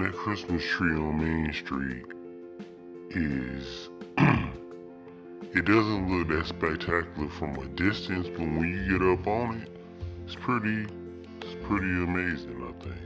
[0.00, 2.04] that Christmas tree on Main Street
[3.10, 3.88] is.
[5.54, 9.68] it doesn't look that spectacular from a distance, but when you get up on it,
[10.24, 10.86] it's pretty.
[11.42, 12.96] It's pretty amazing, I think.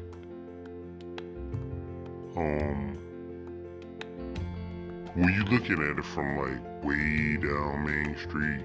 [2.37, 2.99] Um,
[5.15, 8.63] when you looking at it from like way down Main Street,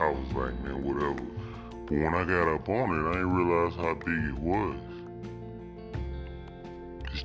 [0.00, 1.22] I was like, man, whatever.
[1.86, 4.93] But when I got up on it, I didn't realize how big it was.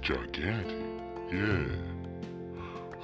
[0.10, 0.76] Gigantic.
[1.32, 1.66] Yeah.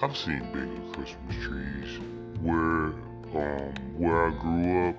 [0.02, 2.00] I've seen bigger Christmas trees.
[2.42, 2.96] Where
[3.36, 4.96] um where I grew up,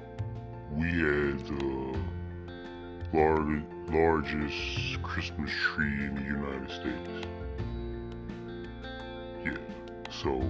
[0.77, 1.98] we had the
[3.12, 7.27] large, largest Christmas tree in the United States.
[9.45, 9.59] Yeah.
[10.09, 10.48] So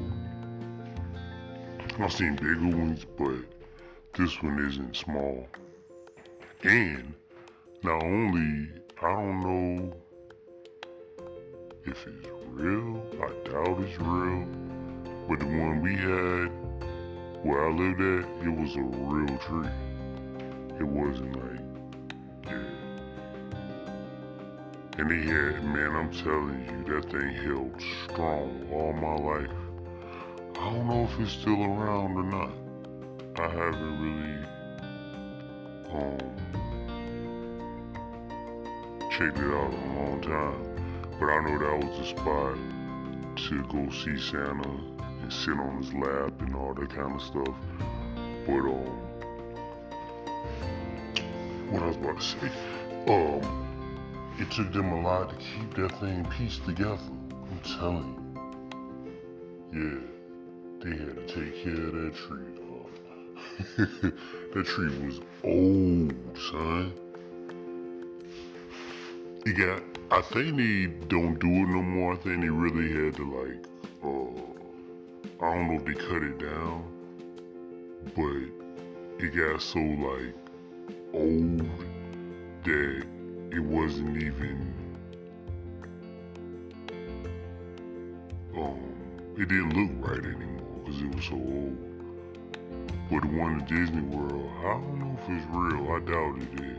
[1.98, 3.38] I've seen bigger ones, but
[4.12, 5.48] this one isn't small.
[6.64, 7.14] And
[7.82, 8.68] not only
[9.00, 9.96] I don't know
[11.86, 13.02] if it's real.
[13.14, 14.46] I doubt it's real.
[15.28, 16.50] But the one we had
[17.44, 19.70] where I lived at, it was a real tree.
[20.78, 21.60] It wasn't like,
[22.46, 22.70] yeah.
[24.98, 29.50] And they had, man, I'm telling you, that thing held strong all my life.
[30.58, 32.50] I don't know if it's still around or not.
[33.38, 34.46] I haven't really,
[35.92, 36.18] um,
[39.10, 40.65] checked it out in a long time.
[41.18, 42.58] But I know that was the spot
[43.48, 44.68] to go see Santa
[45.22, 47.54] and sit on his lap and all that kind of stuff.
[48.46, 49.06] But um,
[51.70, 52.50] what I was about to say,
[53.08, 56.98] um, it took them a lot to keep that thing pieced together.
[57.30, 58.12] I'm telling
[59.72, 59.82] you.
[59.82, 60.00] Yeah,
[60.84, 62.90] they had to take care of that tree, dog.
[64.54, 66.14] that tree was old,
[66.50, 66.92] son.
[69.46, 69.80] It got
[70.10, 72.14] I think they don't do it no more.
[72.14, 73.64] I think they really had to like,
[74.02, 76.82] uh, I don't know if they cut it down,
[78.16, 80.34] but it got so like
[81.14, 81.60] old
[82.64, 83.06] that
[83.52, 84.74] it wasn't even,
[88.56, 88.94] um,
[89.38, 91.78] it didn't look right anymore because it was so old.
[93.08, 95.92] But the one in Disney World, I don't know if it's real.
[95.92, 96.75] I doubt it is.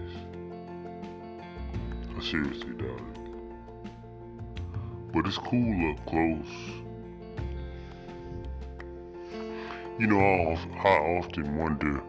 [2.19, 3.01] Seriously it
[5.13, 6.45] but it's cool up close.
[9.97, 12.03] You know, I, I often wonder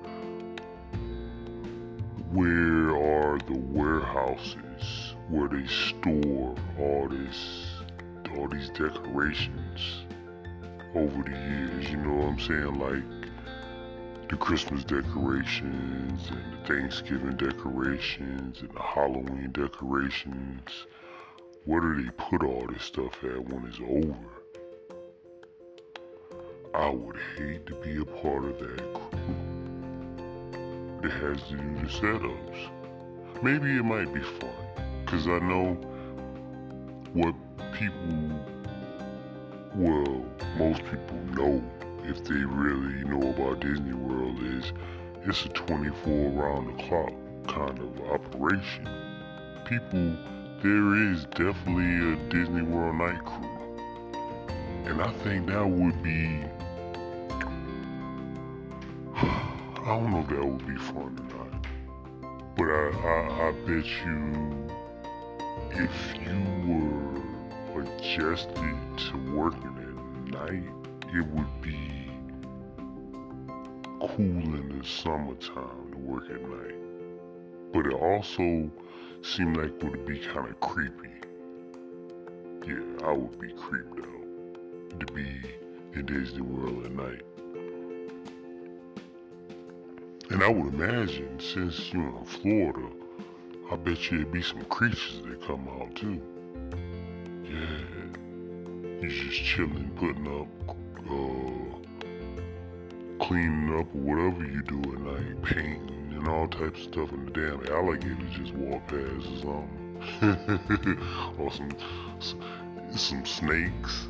[2.32, 7.66] where are the warehouses where they store all this,
[8.36, 10.04] all these decorations
[10.94, 11.90] over the years.
[11.90, 12.74] You know what I'm saying?
[12.78, 13.17] Like
[14.28, 20.86] the Christmas decorations and the Thanksgiving decorations and the Halloween decorations
[21.64, 24.16] where do they put all this stuff at when it's over?
[26.74, 29.18] I would hate to be a part of that crew
[31.02, 33.42] that has to do the setups.
[33.42, 34.50] Maybe it might be fun,
[35.04, 35.74] because I know
[37.12, 37.34] what
[37.72, 38.40] people,
[39.74, 40.24] well,
[40.56, 41.62] most people know
[42.08, 44.72] if they really know about Disney World is
[45.24, 47.12] it's a 24 round the clock
[47.46, 48.88] kind of operation.
[49.66, 50.16] People
[50.62, 53.48] there is definitely a Disney World night crew.
[54.86, 56.44] And I think that would be.
[59.14, 61.66] I don't know if that would be fun or not.
[62.56, 64.68] But I, I, I bet you
[65.72, 65.92] if
[66.26, 70.77] you were adjusted to working at night,
[71.14, 72.10] it would be
[74.00, 76.74] cool in the summertime to work at night.
[77.72, 78.70] But it also
[79.22, 81.08] seemed like it would be kind of creepy.
[82.66, 85.26] Yeah, I would be creeped out to be
[85.94, 87.22] in Disney World at night.
[90.30, 92.88] And I would imagine, since you're in Florida,
[93.72, 96.20] I bet you there'd be some creatures that come out too.
[97.44, 100.48] Yeah, you're just chilling, putting up,
[101.10, 101.78] uh,
[103.24, 107.28] cleaning up or whatever you do at night, painting and all types of stuff, and
[107.28, 109.88] the damn alligators just walk past or something.
[111.38, 111.70] or some,
[112.90, 114.08] some snakes.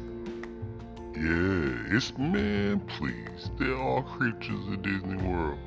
[1.14, 3.50] Yeah, it's, man, please.
[3.58, 5.58] They're all creatures of Disney World.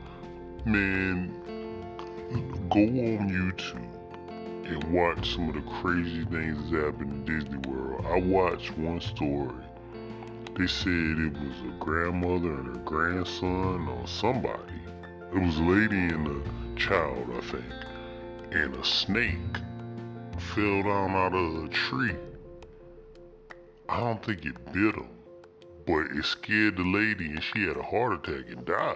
[0.66, 1.34] Man,
[2.70, 3.92] go on YouTube
[4.72, 8.06] and watch some of the crazy things that happen in Disney World.
[8.06, 9.54] I watched one story.
[10.58, 14.82] They said it was a grandmother and her grandson or somebody
[15.34, 17.74] it was a lady and a child, I think.
[18.52, 19.58] And a snake
[20.38, 22.18] fell down out of a tree
[23.92, 25.10] I don't think it bit him,
[25.86, 28.96] but it scared the lady and she had a heart attack and died.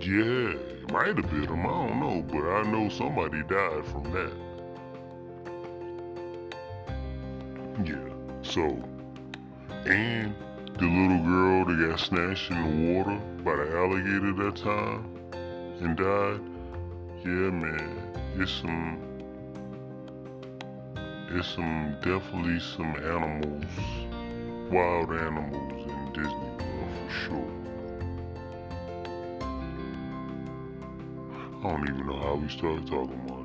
[0.00, 4.12] Yeah, it might have bit him, I don't know, but I know somebody died from
[4.12, 4.32] that.
[7.84, 8.17] Yeah,
[8.48, 8.82] so,
[9.84, 10.34] and
[10.78, 15.04] the little girl that got snatched in the water by the alligator that time
[15.80, 16.40] and died,
[17.24, 19.02] yeah, man, it's some,
[21.30, 23.64] it's some, definitely some animals,
[24.70, 26.62] wild animals in Disney World
[26.94, 27.52] for sure.
[31.58, 33.37] I don't even know how we started talking about.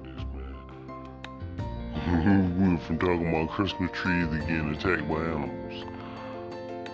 [2.14, 2.20] We
[2.64, 5.86] went from talking about Christmas trees to getting attacked by animals.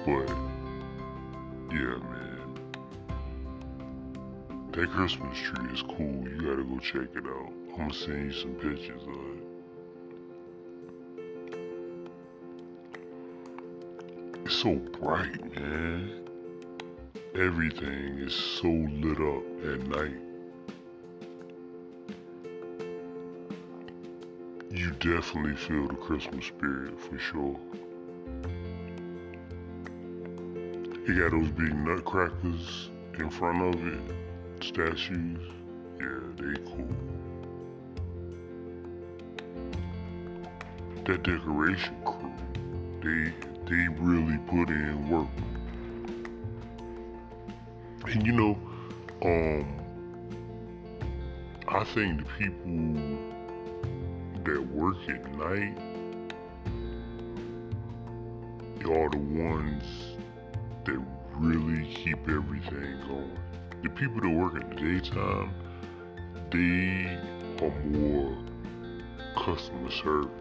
[0.05, 0.29] But,
[1.73, 2.57] yeah, man.
[4.71, 6.25] That Christmas tree is cool.
[6.27, 7.51] You gotta go check it out.
[7.73, 9.43] I'm gonna send you some pictures of it.
[14.45, 16.25] It's so bright, man.
[17.35, 20.28] Everything is so lit up at night.
[24.79, 27.59] You definitely feel the Christmas spirit for sure.
[31.05, 33.99] You got those big nutcrackers in front of it,
[34.63, 35.37] statues.
[35.99, 36.87] Yeah, they cool.
[41.03, 42.31] That decoration crew,
[43.01, 43.33] they
[43.69, 45.27] they really put in work.
[48.05, 48.57] And you know,
[49.23, 49.67] um,
[51.67, 53.28] I think the people
[54.45, 55.77] that work at night
[58.89, 59.83] are the ones
[60.85, 60.99] that
[61.35, 63.37] really keep everything going.
[63.83, 65.53] The people that work in the daytime,
[66.49, 67.19] they
[67.63, 68.35] are more
[69.35, 70.31] customer service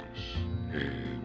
[0.73, 1.23] and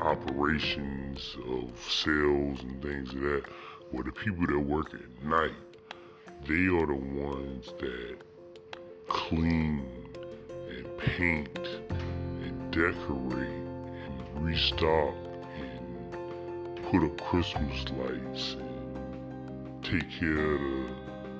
[0.00, 3.44] operations of sales and things of that.
[3.92, 5.52] Where the people that work at night,
[6.48, 8.16] they are the ones that
[9.06, 9.86] clean
[11.04, 15.14] paint and decorate and restock
[15.54, 20.60] and put up Christmas lights and take care of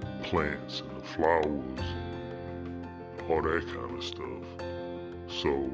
[0.00, 2.86] the plants and the flowers and
[3.28, 4.46] all that kind of stuff.
[5.28, 5.70] So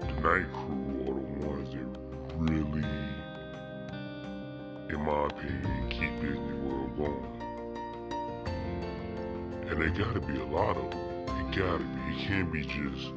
[0.00, 1.90] the night crew are the ones that
[2.38, 2.88] really,
[4.88, 7.30] in my opinion, keep Disney World going.
[9.68, 11.03] And there gotta be a lot of them.
[11.56, 11.84] Gotta be.
[12.10, 13.12] It can't be just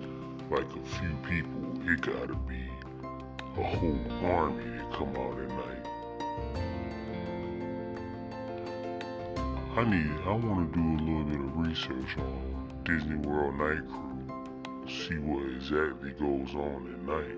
[0.51, 1.91] like a few people.
[1.91, 2.69] It gotta be
[3.57, 5.87] a whole army to come out at night.
[9.75, 13.87] I need, I want to do a little bit of research on Disney World Night
[13.87, 17.37] Crew, see what exactly goes on at night.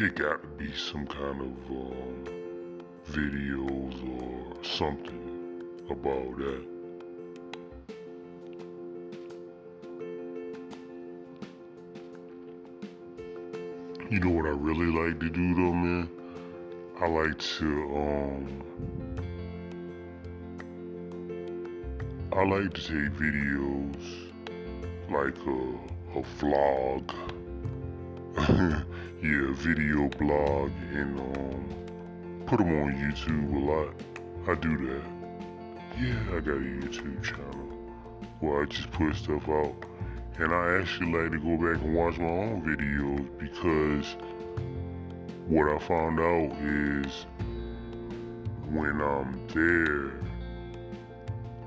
[0.00, 6.71] It got to be some kind of um, videos or something about that.
[14.12, 16.06] You know what I really like to do though, man?
[17.00, 17.66] I like to,
[17.96, 18.62] um,
[22.30, 24.30] I like to take videos
[25.08, 27.10] like a, a vlog.
[29.22, 33.94] yeah, video blog and, um, put them on YouTube a lot.
[34.46, 35.04] I do that.
[35.98, 37.96] Yeah, I got a YouTube channel
[38.40, 39.86] where I just put stuff out.
[40.38, 44.16] And I actually like to go back and watch my own videos because
[45.46, 47.26] what I found out is
[48.70, 50.12] when I'm there,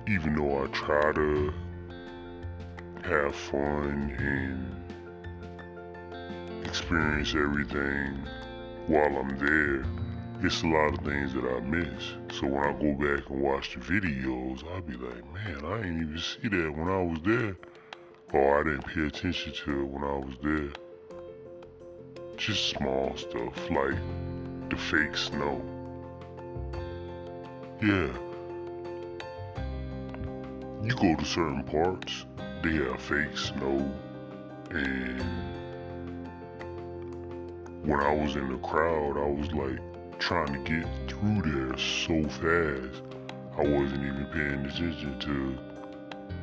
[0.07, 1.53] even though I try to
[3.03, 4.75] have fun and
[6.65, 8.17] experience everything
[8.87, 9.85] while I'm there,
[10.41, 12.13] it's a lot of things that I miss.
[12.31, 16.01] So when I go back and watch the videos, I'll be like, man, I didn't
[16.01, 17.55] even see that when I was there
[18.33, 20.69] or I didn't pay attention to it when I was there.
[22.37, 23.95] Just small stuff like
[24.69, 25.61] the fake snow.
[27.81, 28.11] Yeah.
[30.83, 32.25] You go to certain parts,
[32.61, 33.91] they have fake snow,
[34.69, 35.45] and
[37.83, 39.79] when I was in the crowd, I was like
[40.19, 43.03] trying to get through there so fast,
[43.57, 45.74] I wasn't even paying attention to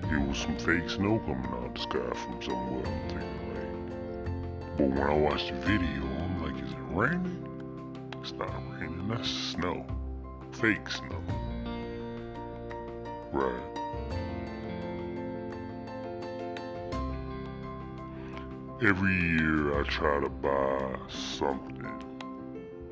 [0.04, 2.86] it was some fake snow coming out the sky from somewhere.
[2.86, 8.08] I'm thinking like, but when I watched the video, I'm like, is it raining?
[8.20, 9.08] It's not raining.
[9.08, 9.86] That's snow,
[10.52, 11.22] fake snow.
[13.32, 13.72] Right.
[18.84, 22.02] every year I try to buy something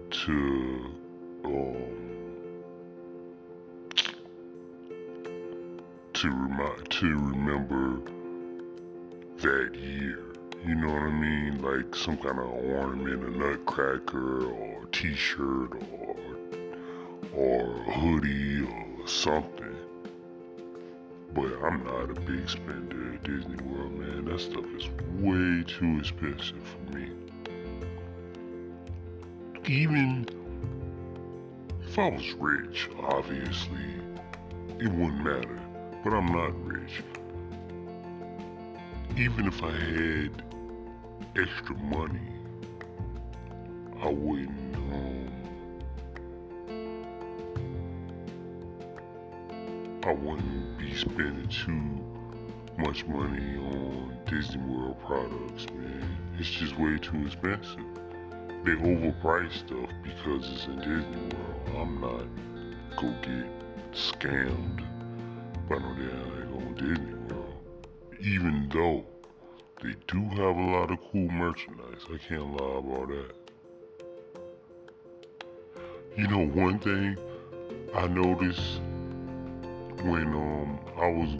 [0.08, 0.84] to
[1.44, 2.09] um
[6.20, 8.02] to remind to remember
[9.38, 10.34] that year.
[10.66, 11.62] You know what I mean?
[11.62, 16.16] Like some kind of ornament, a nutcracker, or a T-shirt, or
[17.34, 19.74] or a hoodie, or something.
[21.32, 24.26] But I'm not a big spender at Disney World, man.
[24.26, 27.08] That stuff is way too expensive for me.
[29.66, 30.28] Even
[31.88, 33.94] if I was rich, obviously,
[34.78, 35.59] it wouldn't matter.
[36.02, 37.02] But I'm not rich.
[39.18, 40.42] Even if I had
[41.36, 42.28] extra money,
[44.02, 45.28] I wouldn't, um,
[50.04, 56.16] I wouldn't be spending too much money on Disney World products, man.
[56.38, 57.84] It's just way too expensive.
[58.64, 61.76] They overprice stuff because it's in Disney World.
[61.76, 62.26] I'm not
[62.96, 63.46] go get
[63.92, 64.82] scammed
[65.70, 67.54] by no damn on Disney World.
[68.20, 69.04] Even though
[69.80, 73.34] they do have a lot of cool merchandise, I can't lie about that.
[76.16, 77.16] You know, one thing
[77.94, 78.80] I noticed
[80.02, 81.30] when um I was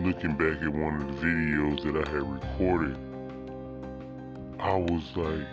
[0.00, 2.96] looking back at one of the videos that I had recorded,
[4.60, 5.48] I was like,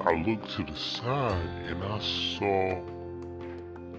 [0.00, 2.93] I looked to the side and I saw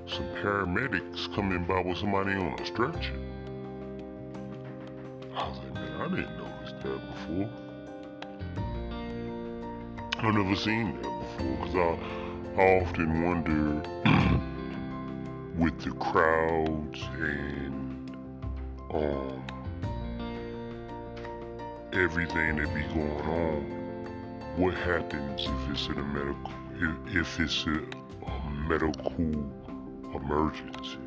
[0.08, 3.20] some paramedics coming by with somebody on a stretcher.
[5.36, 7.50] I was like, man, I didn't notice that before.
[10.20, 13.82] I've never seen that before because I, I often wonder
[15.58, 18.16] with the crowds and
[18.94, 19.44] um
[21.94, 23.64] everything that be going on,
[24.58, 27.80] what happens if it's in a medical if, if it's a,
[28.26, 29.12] a medical
[30.18, 30.98] emergency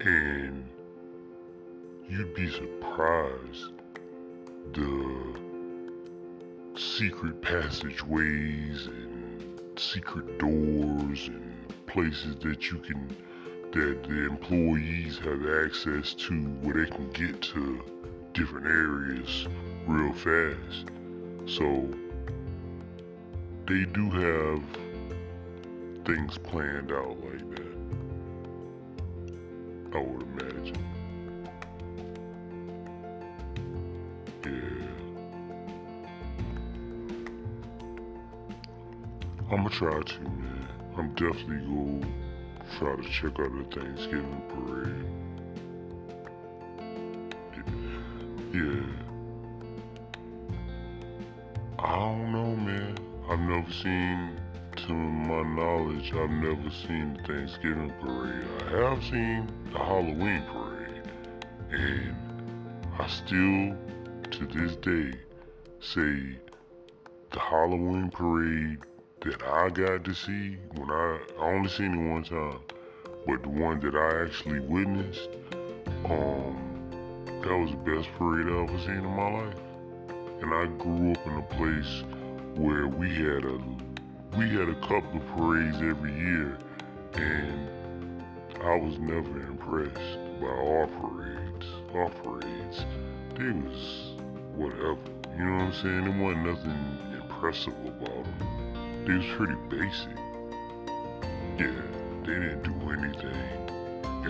[0.00, 0.64] and
[2.08, 3.72] you'd be surprised
[4.72, 5.38] the
[6.76, 13.16] secret passageways and secret doors and places that you can
[13.72, 17.82] that the employees have access to where they can get to
[18.32, 19.46] different areas
[19.86, 20.86] real fast.
[21.46, 21.88] So
[23.66, 24.62] they do have
[26.08, 27.76] things planned out like that.
[29.94, 30.82] I would imagine.
[34.42, 34.86] Yeah.
[39.52, 40.68] I'ma try to, man.
[40.96, 42.06] I'm definitely gonna
[42.78, 45.04] try to check out the Thanksgiving parade.
[48.54, 48.86] Yeah.
[51.78, 52.96] I don't know, man.
[53.28, 54.40] I've never seen,
[54.88, 58.46] to my knowledge, I've never seen the Thanksgiving parade.
[58.72, 61.12] I have seen the Halloween parade.
[61.70, 62.16] And
[62.98, 63.76] I still,
[64.30, 65.12] to this day,
[65.80, 66.38] say
[67.32, 68.78] the Halloween parade
[69.20, 72.60] that I got to see when I, I only seen it one time,
[73.26, 75.28] but the one that I actually witnessed,
[76.06, 76.88] um,
[77.42, 79.60] that was the best parade I ever seen in my life.
[80.40, 82.04] And I grew up in a place
[82.56, 83.58] where we had a
[84.36, 86.58] we had a couple of parades every year,
[87.14, 88.22] and
[88.62, 91.66] I was never impressed by our parades.
[91.94, 92.84] Our parades,
[93.36, 94.14] they was
[94.54, 94.98] whatever.
[95.36, 96.04] You know what I'm saying?
[96.04, 99.04] There wasn't nothing impressive about them.
[99.06, 100.16] They was pretty basic.
[101.58, 101.82] Yeah,
[102.24, 103.68] they didn't do anything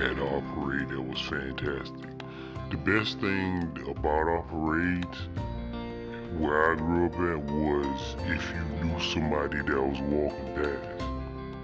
[0.01, 2.11] at our parade that was fantastic.
[2.71, 5.19] The best thing about our parades
[6.37, 11.05] where I grew up at was if you knew somebody that was walking past.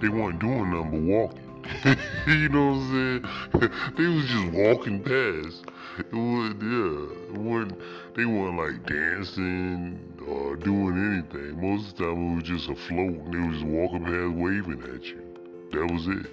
[0.01, 1.45] They weren't doing nothing but walking.
[2.27, 3.71] you know what I'm saying?
[3.97, 5.65] they was just walking past.
[5.97, 7.33] It was yeah.
[7.33, 7.79] It wasn't
[8.15, 11.61] they weren't like dancing or doing anything.
[11.61, 14.35] Most of the time it was just a float and they was just walking past
[14.35, 15.21] waving at you.
[15.71, 16.27] That was it.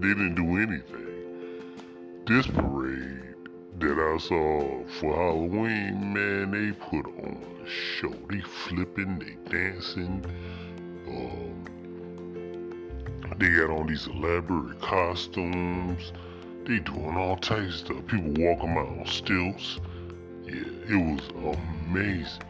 [0.00, 1.06] They didn't do anything.
[2.26, 3.25] This parade
[3.78, 8.14] that I saw for Halloween, man, they put on a show.
[8.30, 10.24] They flipping, they dancing.
[11.06, 11.64] Um,
[13.38, 16.12] they got on these elaborate costumes.
[16.64, 18.06] They doing all types of stuff.
[18.06, 19.78] People walking around on stilts.
[20.44, 20.54] Yeah,
[20.88, 21.56] it was
[21.88, 22.42] amazing.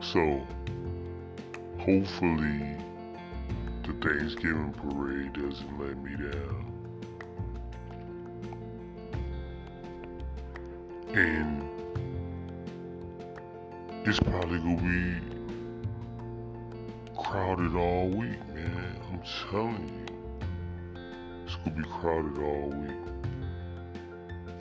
[0.00, 0.46] So,
[1.78, 2.76] hopefully,
[3.82, 6.67] the Thanksgiving parade doesn't let me down.
[11.14, 11.68] And
[14.04, 15.20] it's probably gonna be
[17.16, 19.00] crowded all week, man.
[19.10, 20.08] I'm telling you.
[21.44, 22.90] It's gonna be crowded all week.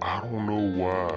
[0.01, 1.09] I don't know why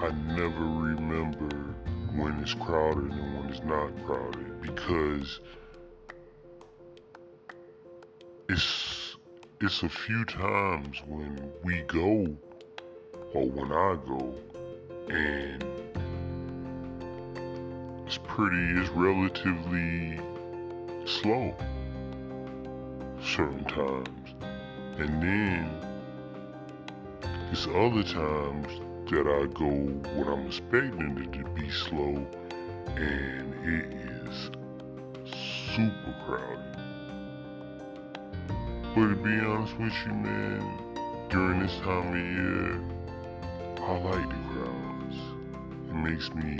[0.00, 1.74] I never remember
[2.14, 5.40] when it's crowded and when it's not crowded because
[8.48, 9.16] it's
[9.60, 12.36] it's a few times when we go
[13.36, 14.34] or when I go
[15.10, 15.62] and
[18.06, 20.18] it's pretty it's relatively
[21.04, 21.54] slow
[23.22, 24.34] certain times.
[24.98, 25.70] And then
[27.52, 32.26] it's other times that I go when I'm expecting it to be slow
[32.96, 33.92] and it
[34.24, 34.50] is
[35.70, 36.76] super crowded.
[38.94, 42.95] But to be honest with you, man, during this time of year,
[43.86, 45.16] I like the crowds.
[45.88, 46.58] It makes me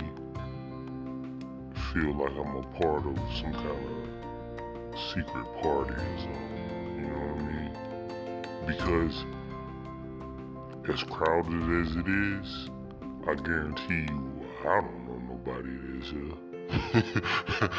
[1.91, 6.95] feel like I'm a part of some kind of secret party or something.
[6.95, 7.73] You know what I mean?
[8.65, 9.25] Because
[10.87, 12.69] as crowded as it is,
[13.27, 16.37] I guarantee you, I don't know nobody that is here.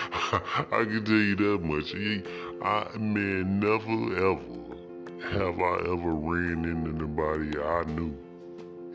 [0.72, 1.94] I can tell you that much.
[2.62, 3.96] I man, never
[4.28, 4.58] ever
[5.32, 8.14] have I ever ran into nobody I knew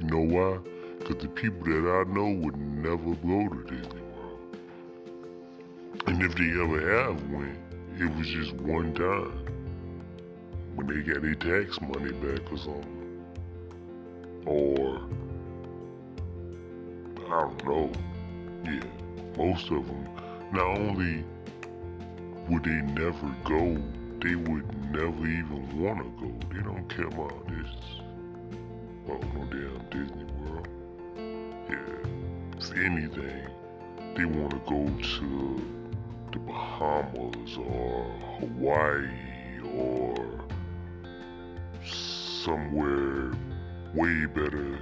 [0.00, 0.58] You know why?
[0.98, 4.56] Because the people that I know would never go to Disney World.
[6.06, 7.58] And if they ever have went,
[7.98, 9.46] it was just one time
[10.74, 13.24] when they got their tax money back or something.
[14.44, 15.00] Or
[17.26, 17.92] I don't know.
[18.64, 18.84] Yeah,
[19.36, 20.08] most of them,
[20.52, 21.24] not only
[22.48, 23.82] would they never go,
[24.20, 26.32] they would never even want to go.
[26.54, 27.66] They don't care about this.
[29.08, 30.68] Oh, no damn Disney World.
[31.68, 33.46] Yeah, if anything,
[34.16, 34.88] they want to go
[35.18, 35.66] to
[36.32, 38.04] the Bahamas or
[38.40, 39.08] Hawaii
[39.74, 40.44] or
[41.84, 43.32] somewhere
[43.94, 44.78] way better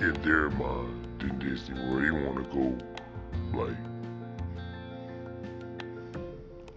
[0.00, 2.04] in their mind than Disney World.
[2.04, 3.91] they want to go like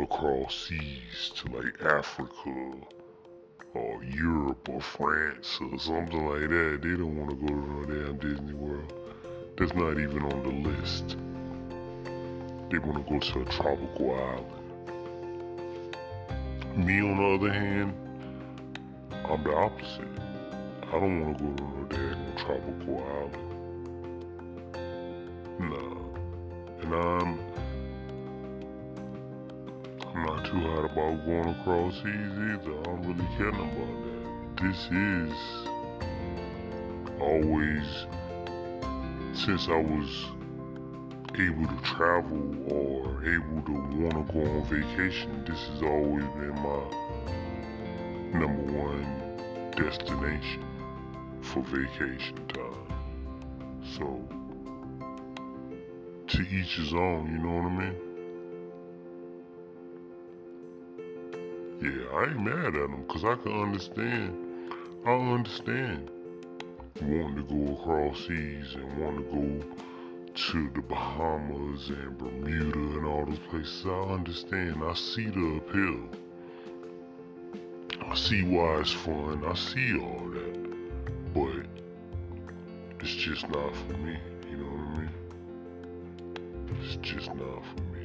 [0.05, 2.75] across seas to like Africa
[3.73, 6.79] or Europe or France or something like that.
[6.83, 8.93] They don't want to go to no damn Disney World.
[9.57, 11.17] That's not even on the list.
[12.69, 14.45] They want to go to a tropical island.
[16.77, 17.93] Me, on the other hand,
[19.27, 20.07] I'm the opposite.
[20.83, 23.45] I don't want to go to no damn tropical island.
[25.59, 25.83] No.
[26.81, 27.39] And I'm
[30.15, 32.79] I'm not too hot about going across seas either.
[32.79, 34.63] I don't really care about that.
[34.63, 35.33] This is
[37.19, 38.05] always
[39.33, 40.25] since I was
[41.37, 46.55] able to travel or able to want to go on vacation, this has always been
[46.63, 46.79] my
[48.39, 50.63] number one destination
[51.41, 53.83] for vacation time.
[53.97, 54.21] So
[56.27, 58.14] to each his own, you know what I mean?
[61.85, 64.33] Yeah, I ain't mad at them because I can understand.
[65.05, 66.09] I understand
[66.99, 69.75] wanting to go across seas and wanting to go
[70.33, 73.85] to the Bahamas and Bermuda and all those places.
[73.85, 74.83] I understand.
[74.83, 76.09] I see the appeal.
[78.09, 79.45] I see why it's fun.
[79.45, 81.33] I see all that.
[81.35, 81.67] But
[82.99, 84.17] it's just not for me.
[84.49, 85.09] You know what I mean?
[86.81, 88.04] It's just not for me.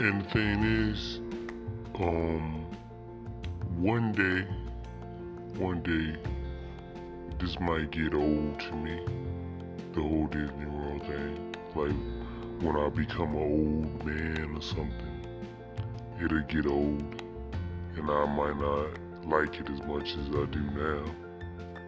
[0.00, 1.18] And the thing is,
[1.98, 2.64] um,
[3.78, 4.46] one day,
[5.58, 6.16] one day,
[7.40, 9.00] this might get old to me.
[9.94, 11.56] The whole Disney World thing.
[11.74, 15.36] Like, when I become an old man or something,
[16.22, 17.22] it'll get old.
[17.96, 21.02] And I might not like it as much as I do now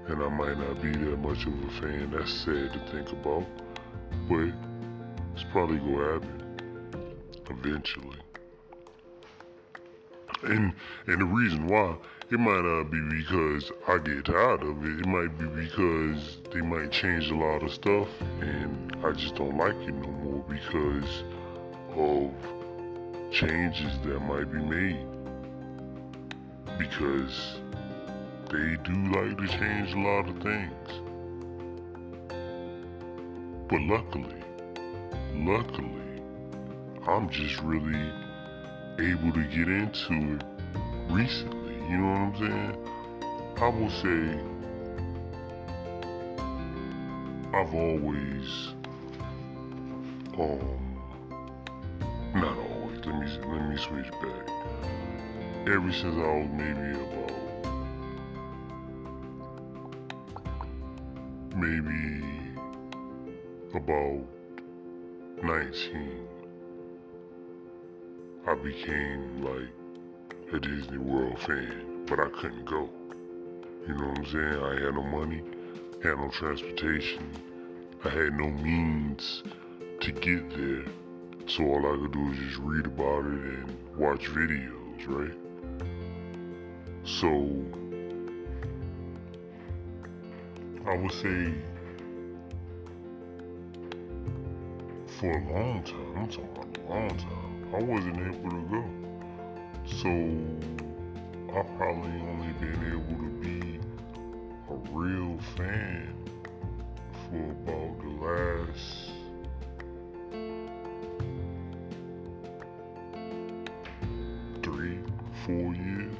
[0.08, 2.10] and I might not be that much of a fan.
[2.10, 3.46] That's sad to think about,
[4.28, 4.52] but
[5.34, 6.49] it's probably gonna happen
[7.50, 8.18] eventually.
[10.42, 10.72] And
[11.06, 11.96] and the reason why
[12.30, 15.00] it might not be because I get tired of it.
[15.00, 18.08] It might be because they might change a lot of stuff,
[18.40, 21.24] and I just don't like it no more because
[21.96, 22.32] of
[23.32, 25.06] changes that might be made.
[26.78, 27.58] Because
[28.48, 30.88] they do like to change a lot of things.
[33.68, 34.42] But luckily,
[35.34, 35.99] luckily,
[37.08, 38.12] I'm just really
[38.98, 40.42] able to get into it
[41.08, 41.74] recently.
[41.88, 42.76] You know what I'm saying?
[43.56, 44.38] I will say
[47.52, 48.74] I've always
[50.38, 50.80] um
[52.34, 53.04] not always.
[53.04, 54.48] Let me let me switch back.
[55.66, 57.32] Ever since I was maybe about
[61.56, 62.24] maybe
[63.74, 64.24] about
[65.42, 66.28] 19,
[68.46, 72.88] I became like a Disney World fan, but I couldn't go.
[73.86, 74.64] You know what I'm saying?
[74.64, 75.42] I had no money,
[76.02, 77.30] had no transportation,
[78.02, 79.42] I had no means
[80.00, 80.84] to get there.
[81.46, 85.36] So all I could do was just read about it and watch videos, right?
[87.04, 87.28] So
[90.86, 91.52] I would say
[95.18, 98.84] for a long time, I'm talking about a long time, I wasn't able to go.
[99.86, 100.10] So
[101.56, 103.78] I probably only been able to be
[104.68, 106.12] a real fan
[107.28, 109.10] for about the last
[114.64, 114.98] three,
[115.46, 116.16] four years.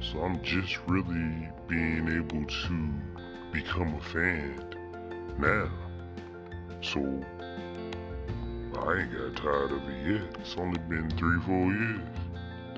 [0.00, 2.90] So I'm just really being able to
[3.52, 4.74] become a fan
[5.38, 5.70] now.
[6.82, 7.24] So
[8.88, 10.36] I ain't got tired of it yet.
[10.40, 12.00] It's only been three, four years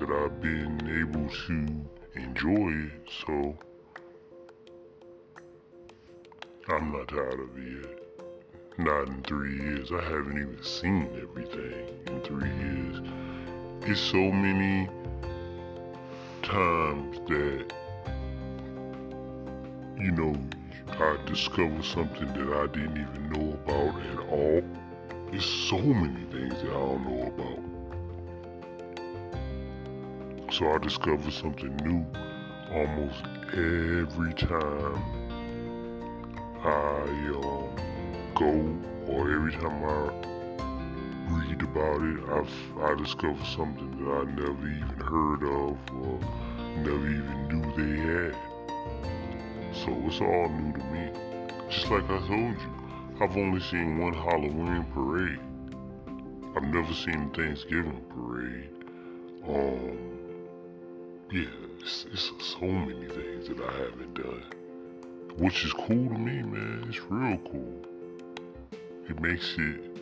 [0.00, 3.08] that I've been able to enjoy it.
[3.24, 3.56] So
[6.68, 8.26] I'm not tired of it yet.
[8.78, 9.92] Not in three years.
[9.92, 13.02] I haven't even seen everything in three years.
[13.82, 14.88] It's so many
[16.42, 17.72] times that,
[19.96, 20.34] you know,
[20.88, 24.89] I discover something that I didn't even know about at all.
[25.30, 27.60] There's so many things that I don't know about.
[30.52, 32.04] So I discover something new
[32.72, 35.02] almost every time
[36.64, 37.02] I
[37.36, 37.70] um,
[38.34, 40.10] go or every time I
[41.30, 46.18] read about it, I've, I discover something that I never even heard of or
[46.78, 48.34] never even knew they had.
[49.72, 51.10] So it's all new to me.
[51.68, 52.79] Just like I told you,
[53.22, 55.40] I've only seen one Halloween parade.
[56.56, 58.70] I've never seen Thanksgiving parade.
[59.46, 59.98] Um,
[61.30, 61.44] yeah,
[61.80, 64.42] it's, it's so many things that I haven't done.
[65.36, 66.86] Which is cool to me, man.
[66.88, 67.84] It's real cool.
[69.06, 69.98] It makes it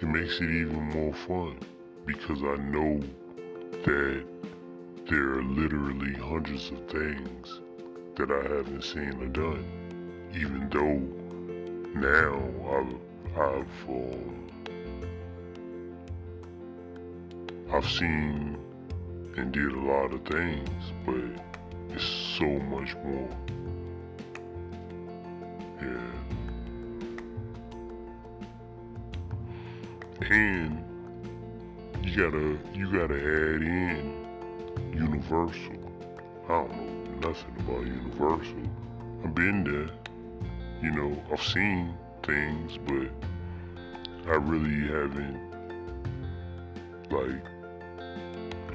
[0.00, 1.58] it makes it even more fun
[2.06, 3.00] because I know
[3.84, 4.24] that
[5.10, 7.60] there are literally hundreds of things
[8.16, 10.30] that I haven't seen or done.
[10.34, 11.25] Even though
[12.00, 12.34] now
[12.70, 12.94] I've
[13.38, 14.50] I've um,
[17.72, 18.58] I've seen
[19.36, 21.14] and did a lot of things, but
[21.90, 23.28] it's so much more.
[25.82, 26.12] Yeah.
[30.30, 30.84] And
[32.02, 34.26] you gotta you gotta add in
[34.94, 35.76] Universal.
[36.44, 38.62] I don't know nothing about Universal.
[39.24, 40.05] I've been there.
[40.82, 43.08] You know, I've seen things, but
[44.30, 45.46] I really haven't
[47.10, 47.44] like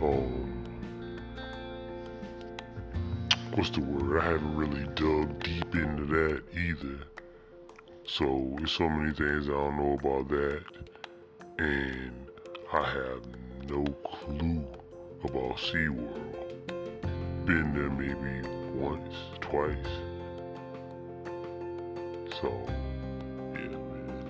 [0.01, 0.51] um
[3.53, 4.21] what's the word?
[4.21, 6.99] I haven't really dug deep into that either.
[8.05, 10.63] So there's so many things I don't know about that.
[11.59, 12.11] And
[12.73, 13.21] I have
[13.69, 14.65] no clue
[15.23, 16.65] about SeaWorld.
[17.45, 20.10] Been there maybe once, twice.
[22.41, 22.51] So,
[23.53, 24.25] yeah, man.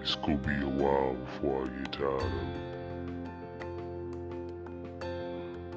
[0.00, 2.70] It's gonna be a while before I get tired of it.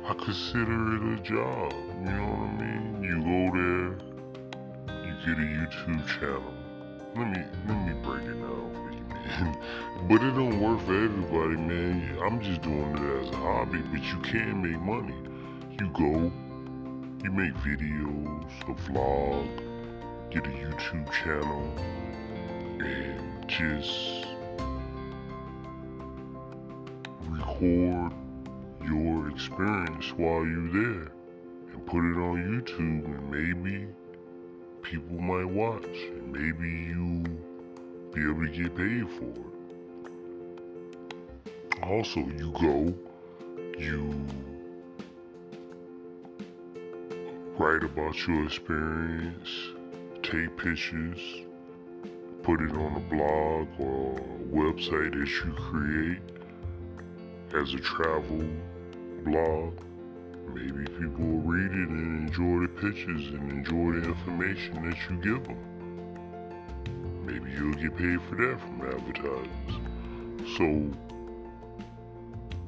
[0.06, 3.02] I consider it a job, you know what I mean?
[3.02, 3.88] You go there,
[5.06, 6.54] you get a YouTube channel.
[7.16, 9.58] Let me let me break it down for you, man.
[10.08, 12.20] but it don't work for everybody, man.
[12.24, 15.18] I'm just doing it as a hobby, but you can make money.
[15.80, 16.32] You go,
[17.24, 19.73] you make videos, a vlog,
[20.34, 21.78] get a YouTube channel,
[22.80, 24.26] and just
[27.30, 28.12] record
[28.84, 31.12] your experience while you're there
[31.72, 33.88] and put it on YouTube and maybe
[34.82, 37.24] people might watch and maybe you
[38.12, 39.54] be able to get paid for it.
[41.84, 42.92] Also, you go,
[43.78, 44.26] you
[47.60, 49.73] write about your experience,
[50.34, 51.20] take pictures,
[52.42, 56.22] put it on a blog or a website that you create
[57.54, 58.44] as a travel
[59.24, 59.74] blog
[60.54, 65.18] maybe people will read it and enjoy the pictures and enjoy the information that you
[65.18, 65.58] give them.
[67.26, 69.74] Maybe you'll get paid for that from advertisers.
[70.58, 70.68] So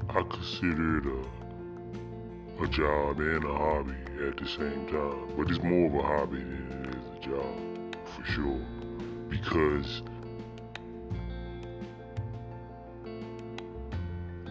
[0.09, 3.95] I consider it a, a job and a hobby
[4.27, 5.35] at the same time.
[5.37, 6.84] But it's more of a hobby than
[7.25, 8.61] for sure.
[9.29, 10.01] Because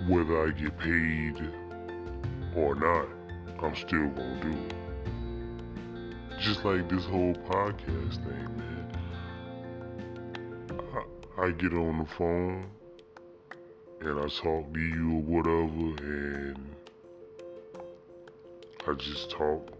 [0.08, 1.40] whether I get paid
[2.56, 3.08] or not,
[3.62, 4.74] I'm still gonna do it.
[6.38, 8.86] Just like this whole podcast thing, man.
[10.94, 12.66] I, I get on the phone
[14.00, 16.74] and I talk to you or whatever, and
[18.86, 19.70] I just talk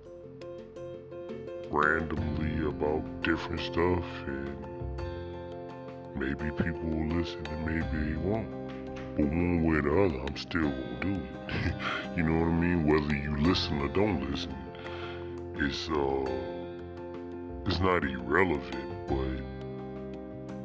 [1.70, 2.54] randomly
[2.85, 4.57] about different stuff, and
[6.14, 8.49] maybe people will listen and maybe they won't.
[9.16, 11.75] But one way or the other, I'm still gonna do it.
[12.16, 12.87] you know what I mean?
[12.87, 14.55] Whether you listen or don't listen,
[15.57, 16.31] it's uh,
[17.66, 19.40] it's not irrelevant, but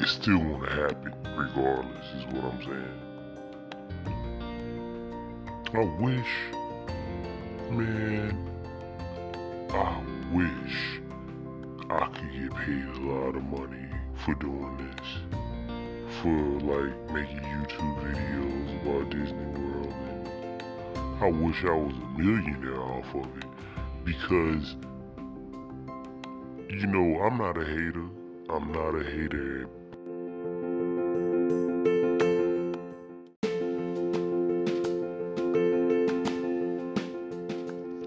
[0.02, 2.06] it's still gonna happen regardless.
[2.18, 3.06] Is what I'm saying.
[5.72, 6.34] I wish,
[7.70, 8.36] man,
[9.70, 10.02] I
[10.34, 10.99] wish
[11.92, 13.88] I could get paid a lot of money
[14.24, 15.08] for doing this.
[16.22, 16.30] For
[16.62, 19.94] like making YouTube videos about Disney World.
[20.96, 23.46] And I wish I was a millionaire off of it.
[24.06, 24.76] Because,
[26.70, 28.06] you know, I'm not a hater.
[28.50, 29.68] I'm not a hater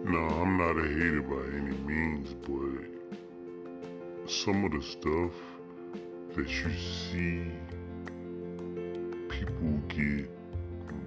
[0.05, 2.72] No, I'm not a hater by any means, but
[4.45, 5.31] some of the stuff
[6.35, 7.45] that you see
[9.29, 10.29] people get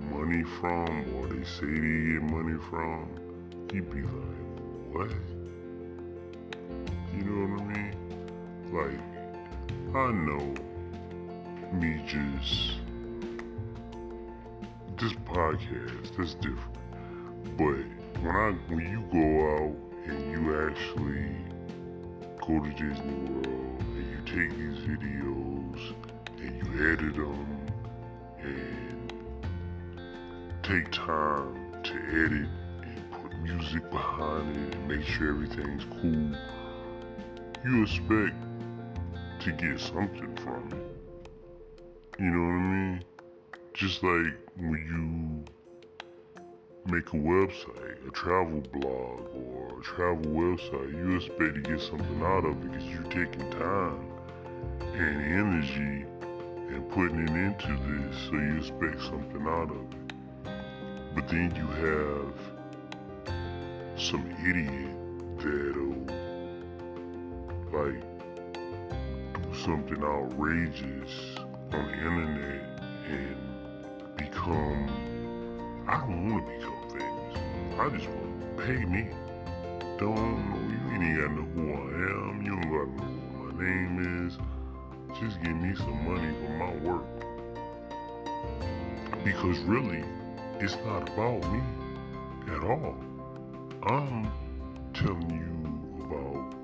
[0.10, 3.10] money from or they say they get money from,
[3.74, 5.12] you be like, what?
[7.14, 7.94] You know what I mean?
[8.72, 9.00] Like,
[9.94, 10.54] I know
[11.74, 12.80] me just
[14.98, 16.78] this podcast, that's different.
[17.58, 17.84] But
[18.24, 19.26] when I when you go
[19.58, 19.76] out
[20.08, 21.55] and you actually
[22.48, 25.94] go to Disney World and you take these videos
[26.38, 27.48] and you edit them
[28.40, 29.12] and
[30.62, 32.48] take time to edit
[32.84, 36.38] and put music behind it and make sure everything's cool,
[37.66, 38.36] you expect
[39.40, 42.20] to get something from it.
[42.20, 43.04] You know what I mean?
[43.74, 45.46] Just like when
[46.86, 51.82] you make a website, a travel blog, or a travel website, you expect to get
[51.82, 54.12] something out of it because you're taking time
[54.80, 56.06] and energy
[56.70, 60.14] and putting it into this, so you expect something out of it.
[61.16, 62.56] But then you have
[63.98, 64.96] some idiot
[65.38, 66.06] that'll
[67.72, 68.02] like
[69.34, 71.38] do something outrageous
[71.72, 72.62] on the internet
[73.10, 73.38] and
[74.18, 74.90] become
[75.88, 77.80] I don't want to become famous.
[77.80, 79.25] I just want to pay me.
[79.98, 81.76] Don't know you ain't even gotta know who I
[82.12, 82.42] am.
[82.44, 84.34] You don't gotta know what my name is.
[85.22, 87.08] Just give me some money for my work.
[89.24, 90.04] Because really,
[90.60, 91.62] it's not about me
[92.54, 92.96] at all.
[93.84, 94.30] I'm
[94.94, 96.56] telling you about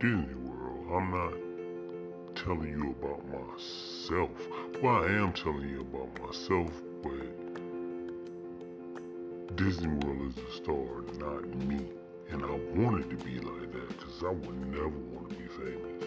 [0.00, 0.86] Disney World.
[0.92, 1.34] I'm not
[2.34, 4.30] telling you about myself.
[4.82, 6.72] Well, I am telling you about myself,
[7.04, 7.41] but
[9.56, 11.86] Disney World is the star, not me.
[12.30, 16.04] And I wanted to be like that because I would never want to be famous.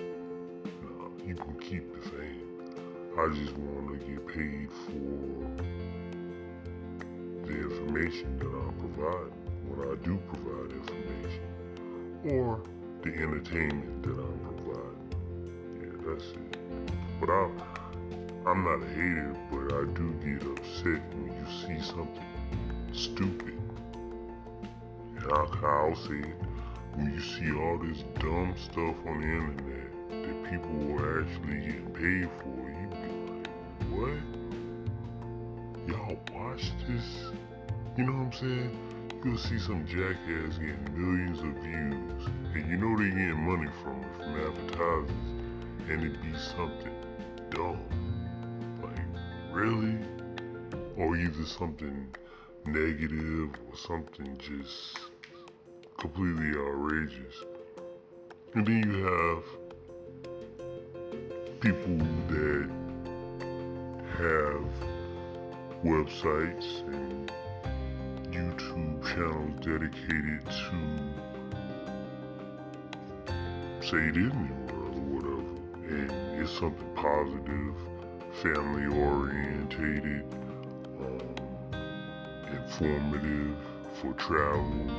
[0.82, 2.60] Nah, you can keep the fame.
[3.20, 5.46] I just want to get paid for
[7.46, 9.34] the information that I'm providing
[9.68, 11.44] when I do provide information
[12.26, 12.64] or
[13.04, 15.06] the entertainment that I'm providing.
[15.82, 16.58] Yeah, that's it.
[17.20, 17.50] But I,
[18.48, 22.35] I'm not a hater, but I do get upset when you see something
[22.96, 23.60] stupid.
[25.32, 26.36] I'll say it.
[26.94, 31.92] When you see all this dumb stuff on the internet that people are actually getting
[31.94, 32.96] paid for, you be
[33.32, 33.50] like,
[33.92, 34.20] what?
[35.88, 37.08] Y'all watch this?
[37.98, 38.72] You know what I'm saying?
[39.26, 44.02] You'll see some jackass getting millions of views, and you know they getting money from
[44.02, 45.12] it, from advertisers,
[45.90, 46.96] and it be something
[47.50, 47.80] dumb.
[48.82, 49.08] Like,
[49.52, 49.98] really?
[50.96, 52.08] Or either something
[52.67, 54.99] negative or something just
[55.97, 57.43] completely outrageous.
[58.54, 59.43] And then you have
[61.60, 61.97] people
[62.30, 62.69] that
[64.17, 64.65] have
[65.84, 67.32] websites and
[68.32, 70.78] YouTube channels dedicated to
[73.82, 75.43] say Disney or whatever.
[75.88, 77.75] And it's something positive,
[78.41, 80.25] family orientated,
[82.65, 83.56] informative
[83.93, 84.89] for travel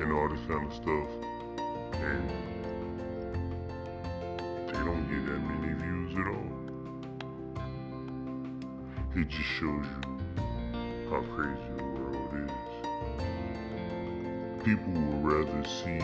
[0.00, 1.08] and all this kind of stuff.
[1.94, 2.28] And
[4.66, 6.50] they don't get that many views at all.
[9.14, 10.00] It just shows you
[11.10, 12.50] how crazy the world is.
[14.64, 16.00] People would rather see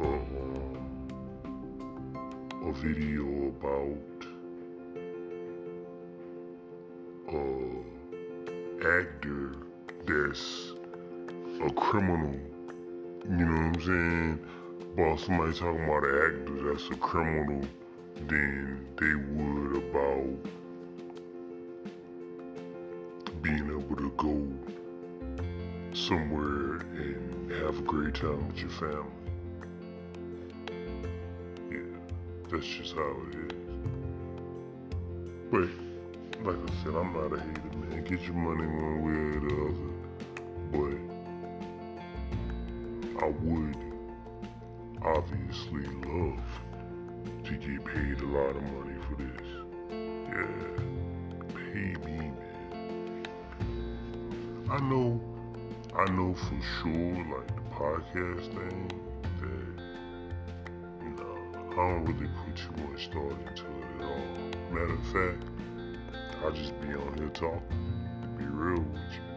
[0.00, 0.26] um,
[2.62, 4.23] a video about
[11.64, 12.34] a criminal.
[13.24, 14.46] You know what I'm saying?
[14.94, 17.66] About somebody talking about an actor that's a criminal
[18.28, 20.38] than they would about
[23.42, 24.46] being able to go
[25.92, 29.04] somewhere and have a great time with your family.
[31.70, 31.98] Yeah,
[32.50, 33.58] that's just how it is.
[35.50, 35.68] But
[36.44, 38.04] like I said, I'm not a hater, man.
[38.04, 39.93] Get your money one way or the other.
[40.74, 40.98] But
[43.22, 43.76] I would
[45.04, 46.42] obviously love
[47.44, 49.48] to get paid a lot of money for this.
[50.28, 50.56] Yeah,
[51.54, 53.26] pay me, man.
[54.68, 55.20] I know,
[55.96, 58.88] I know for sure, like the podcast thing,
[59.40, 59.74] that
[61.04, 61.36] you know,
[61.70, 64.26] I don't really put too much thought into it at all.
[64.72, 65.42] Matter of fact,
[66.44, 67.62] I just be on here talking.
[68.22, 69.33] To be real with you,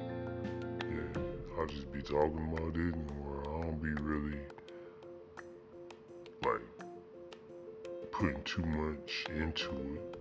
[1.59, 3.47] I just be talking about Disney World.
[3.47, 4.37] I don't be really
[6.45, 6.61] like
[8.11, 10.17] putting too much into it.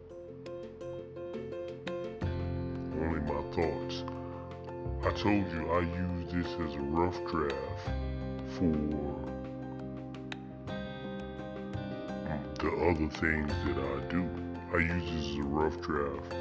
[2.99, 4.05] Only my thoughts.
[5.05, 7.90] I told you I use this as a rough draft
[8.57, 8.72] for
[12.59, 14.27] the other things that I do.
[14.72, 16.35] I use this as a rough draft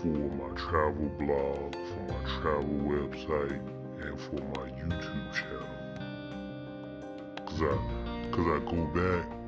[0.00, 3.71] for my travel blog, for my travel website,
[4.04, 5.66] and for my YouTube channel.
[7.46, 7.76] Cause I,
[8.30, 9.42] cause I go back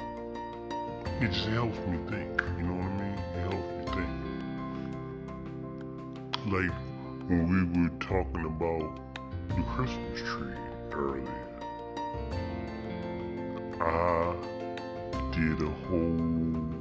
[1.21, 3.19] it just helps me think, you know what I mean?
[3.37, 4.13] It helps me think.
[6.53, 6.75] Like
[7.29, 8.89] when we were talking about
[9.49, 10.59] the Christmas tree
[10.93, 11.47] earlier,
[13.81, 14.35] I
[15.31, 16.19] did a whole,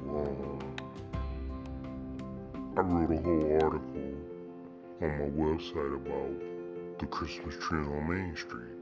[0.09, 0.59] um,
[2.75, 4.03] I wrote a whole article
[4.99, 6.52] on my website about
[7.03, 8.77] the Christmas tree on Main Street.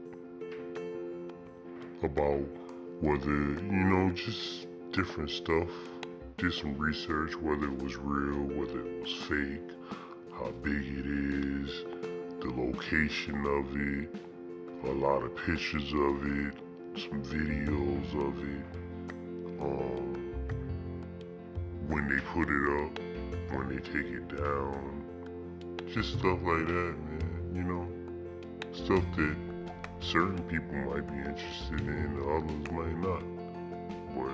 [2.04, 2.46] About
[3.00, 5.68] whether, you know, just different stuff.
[6.36, 9.70] Did some research, whether it was real, whether it was fake,
[10.32, 11.84] how big it is,
[12.40, 14.14] the location of it,
[14.88, 16.54] a lot of pictures of it,
[16.94, 18.64] some videos of it,
[19.60, 20.32] um,
[21.88, 22.98] when they put it up,
[23.56, 25.02] when they take it down,
[25.92, 27.52] just stuff like that, man.
[27.54, 28.01] You know,
[28.74, 29.36] stuff that
[30.00, 33.22] certain people might be interested in, others might not.
[34.14, 34.32] But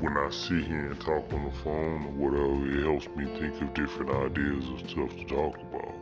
[0.00, 3.60] when I sit here and talk on the phone or whatever, it helps me think
[3.62, 5.94] of different ideas of stuff to talk about.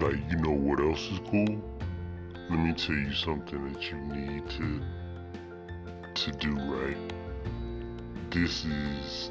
[0.00, 1.62] Like, you know what else is cool?
[2.48, 4.80] Let me tell you something that you need to
[6.14, 7.19] to do right.
[8.30, 9.30] This is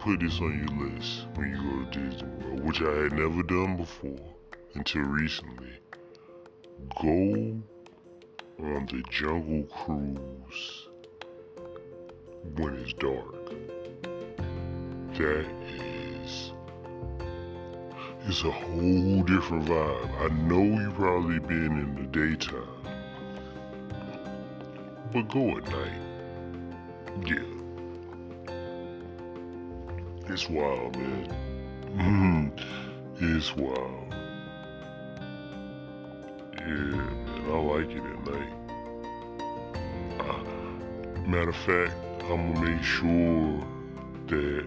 [0.00, 3.42] put this on your list when you go to Disney World, which I had never
[3.42, 4.34] done before
[4.74, 5.72] until recently.
[6.98, 7.60] Go
[8.58, 10.88] on the jungle cruise
[12.56, 13.50] when it's dark.
[15.18, 16.52] That is
[18.26, 20.10] it's a whole different vibe.
[20.20, 22.66] I know you've probably been in the daytime.
[25.12, 26.00] But go at night.
[27.26, 27.61] Yeah.
[30.32, 32.52] It's wild, man.
[33.20, 34.14] it's wild.
[36.56, 38.52] Yeah, man, I like it at night.
[40.20, 41.92] Uh, matter of fact,
[42.30, 43.60] I'm gonna make sure
[44.28, 44.66] that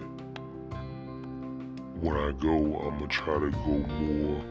[2.00, 4.44] when I go, I'm gonna try to go more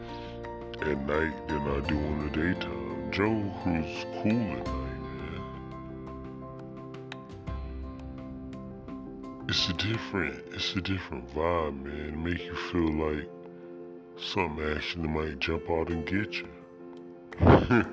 [0.82, 3.10] at night than I do in the daytime.
[3.10, 4.85] Joe, who's cool at night,
[9.68, 12.10] It's a different, it's a different vibe, man.
[12.10, 13.28] It make you feel like
[14.16, 16.46] something actually might jump out and get you.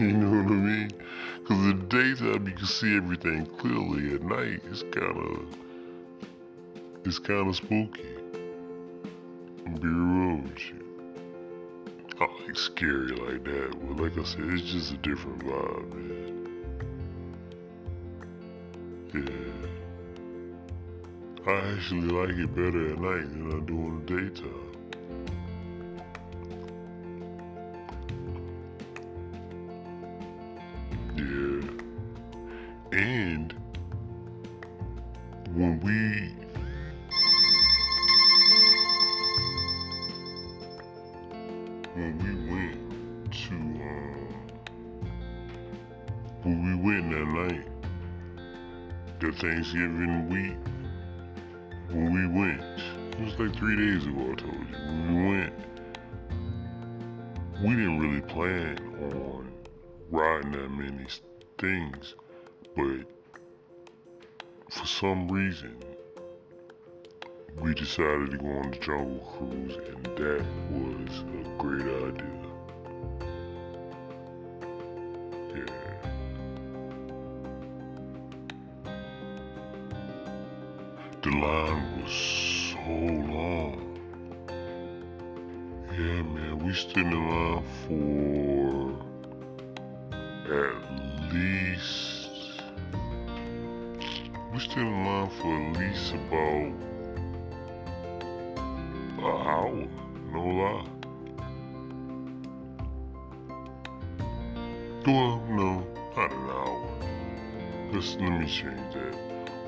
[0.00, 0.90] you know what I mean?
[1.38, 4.16] Because in the daytime you can see everything clearly.
[4.16, 5.56] At night it's kind of
[7.04, 8.16] it's kind of spooky.
[9.64, 10.82] I'll be real with you.
[12.20, 16.32] I like scary like that, but like I said, it's just a different vibe, man.
[19.14, 19.41] Yeah.
[21.44, 24.70] I actually like it better at night than I do in the daytime.
[31.16, 32.96] Yeah.
[32.96, 33.52] And
[35.52, 36.30] when we
[41.94, 42.78] when we went
[43.32, 44.30] to um
[46.44, 47.66] when we went that night,
[49.18, 50.21] the Thanksgiving
[62.02, 62.14] things,
[62.76, 63.06] but
[64.70, 65.76] for some reason,
[67.60, 72.26] we decided to go on the jungle cruise, and that was a great idea.
[75.54, 75.66] Yeah.
[81.22, 82.12] The line was
[82.72, 82.88] so
[83.32, 83.78] long.
[85.92, 89.12] Yeah, man, we stood in line for
[90.52, 92.28] at least.
[94.52, 96.72] We stood in line for at least about
[99.18, 99.88] an hour,
[100.32, 100.86] no lie.
[105.06, 105.68] Well, no,
[106.16, 106.88] not an hour.
[107.92, 109.14] Let's let me change that.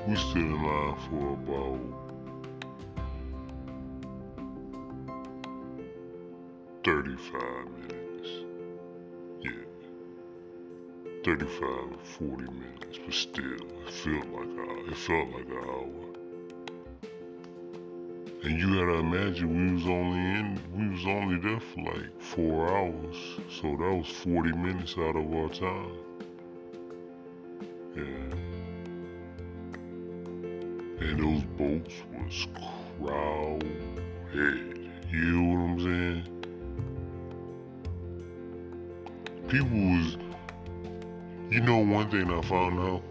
[0.07, 1.79] We stood in line for about
[6.83, 8.04] thirty-five minutes.
[11.25, 16.05] 35 or 40 minutes, but still, it felt like a, it felt like an hour.
[18.43, 22.69] And you gotta imagine we was only in, we was only there for like four
[22.69, 23.15] hours,
[23.59, 25.97] so that was 40 minutes out of our time.
[27.95, 28.35] Yeah.
[31.01, 32.47] And those boats was
[32.99, 33.65] crowded.
[35.11, 36.23] You know what I'm saying?
[39.47, 40.24] People was
[41.55, 43.01] you know one thing I found out,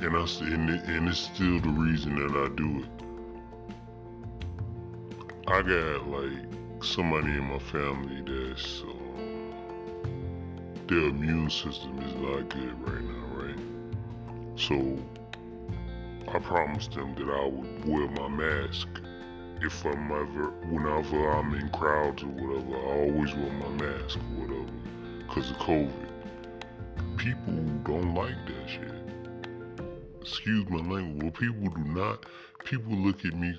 [0.00, 2.90] and I and, it, and it's still the reason that I do it.
[5.46, 9.54] I got like somebody in my family that's um,
[10.86, 13.58] their immune system is not good right now, right?
[14.56, 14.98] So
[16.30, 18.86] I promised them that I would wear my mask
[19.62, 22.76] if I'm ever, whenever I'm in crowds or whatever.
[22.76, 24.72] I always wear my mask or whatever,
[25.30, 26.07] cause of COVID
[27.18, 27.52] people
[27.82, 28.94] don't like that shit.
[30.20, 31.22] Excuse my language.
[31.22, 32.24] Well, people do not.
[32.64, 33.58] People look at me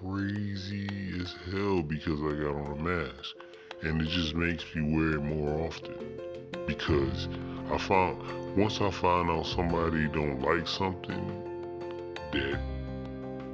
[0.00, 0.86] crazy
[1.20, 3.36] as hell because I got on a mask,
[3.82, 5.94] and it just makes me wear it more often.
[6.66, 7.28] Because
[7.72, 11.42] I found once I find out somebody don't like something
[12.32, 12.60] that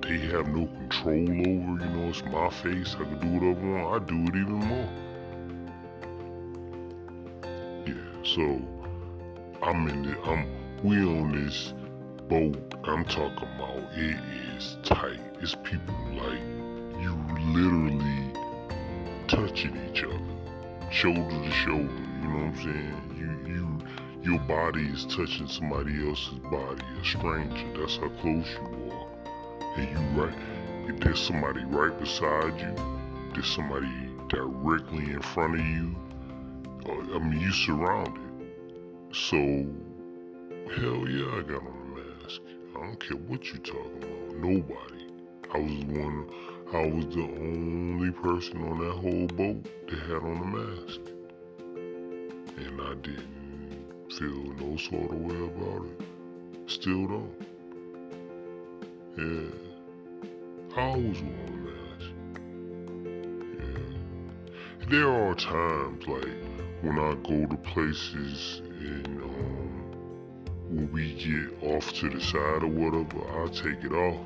[0.02, 2.96] they have no control over, you know, it's my face.
[2.98, 4.02] I can do whatever I want.
[4.02, 4.88] I do it even more.
[7.86, 8.22] Yeah.
[8.24, 8.75] So.
[9.66, 10.46] I'm in I'm,
[10.84, 11.74] we on this
[12.28, 12.74] boat.
[12.84, 14.16] I'm talking about it
[14.56, 15.18] is tight.
[15.40, 16.38] It's people like
[17.02, 17.18] you
[17.50, 18.32] literally
[19.26, 20.20] touching each other,
[20.92, 21.82] shoulder to shoulder.
[21.82, 23.16] You know what I'm saying?
[23.18, 27.80] You, you, your body is touching somebody else's body, a stranger.
[27.80, 29.08] That's how close you are.
[29.78, 30.38] And you right,
[30.86, 32.76] if there's somebody right beside you,
[33.34, 33.90] there's somebody
[34.28, 35.96] directly in front of you.
[36.88, 38.25] I mean, you surrounded.
[39.12, 42.40] So, hell yeah, I got on a mask.
[42.76, 44.36] I don't care what you talking about.
[44.36, 45.06] Nobody.
[45.54, 46.28] I was one.
[46.74, 51.00] I was the only person on that whole boat that had on a mask,
[52.56, 56.02] and I didn't feel no sort of way about it.
[56.66, 57.46] Still don't.
[59.16, 59.50] Yeah.
[60.76, 62.10] I always wear a mask.
[63.60, 64.88] Yeah.
[64.90, 66.28] There are times like
[66.82, 69.66] when I go to places and um,
[70.68, 74.20] when we get off to the side or whatever, I'll take it off.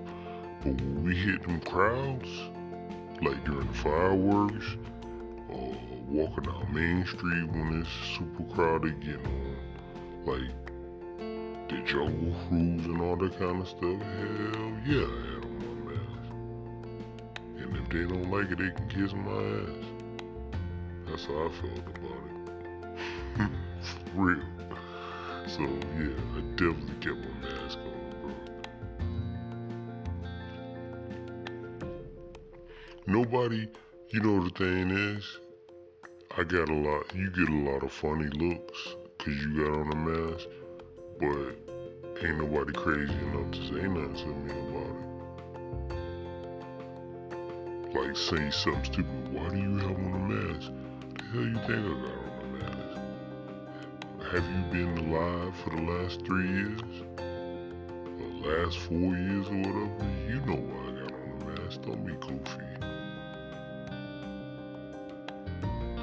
[0.63, 2.29] But when we hit them crowds,
[3.23, 4.77] like during the fireworks,
[5.49, 5.77] or
[6.09, 9.57] walking down Main Street when it's super crowded, getting on
[10.27, 10.71] like
[11.69, 15.93] the jungle cruise and all that kind of stuff, hell yeah, I had on my
[15.93, 16.33] mask.
[17.59, 20.01] And if they don't like it, they can kiss my ass.
[21.07, 23.51] That's how I felt about it.
[24.15, 24.43] real.
[25.47, 27.85] So yeah, I definitely kept my mask on,
[28.21, 28.35] bro.
[33.07, 33.69] Nobody,
[34.11, 35.39] you know the thing is,
[36.37, 39.93] I got a lot, you get a lot of funny looks cause you got on
[39.93, 40.47] a mask,
[41.19, 41.57] but
[42.25, 45.11] ain't nobody crazy enough to say nothing to me about it.
[47.95, 50.71] Like say something stupid, why do you have on a mask?
[51.17, 52.20] The hell you think I got?
[54.31, 56.81] Have you been alive for the last three years?
[57.17, 60.07] The last four years or whatever?
[60.29, 61.83] You know why I got on the mask.
[61.83, 62.69] Don't be goofy.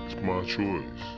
[0.06, 1.17] It's my choice.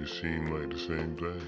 [0.00, 1.42] It seem like the same thing.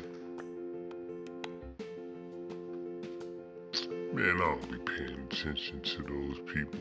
[4.13, 6.81] Man, I don't be paying attention to those people.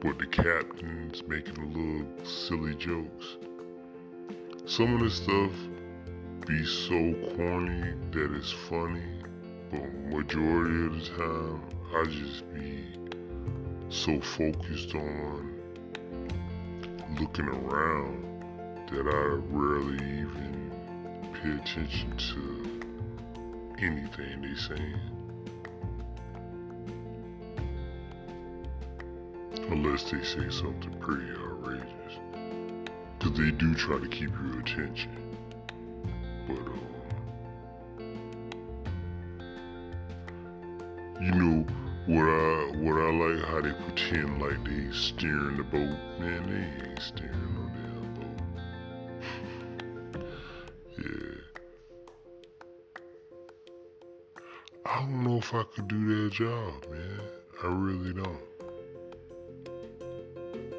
[0.00, 3.36] But the captain's making a little silly jokes.
[4.66, 5.52] Some of the stuff
[6.44, 9.04] be so corny that it's funny,
[9.70, 11.62] but majority of the time
[11.94, 12.84] I just be
[13.90, 15.54] so focused on
[17.20, 18.31] looking around
[18.92, 20.70] that I rarely even
[21.32, 22.42] pay attention to
[23.82, 25.00] anything they saying.
[29.70, 32.18] Unless they say something pretty outrageous.
[33.18, 35.10] Cause they do try to keep your attention.
[36.46, 36.92] But um
[41.18, 41.66] You know
[42.06, 45.96] what I what I like how they pretend like they steering the boat.
[46.18, 47.51] Man, they ain't steering
[55.52, 57.20] if I could do that job, man.
[57.62, 58.40] I really don't.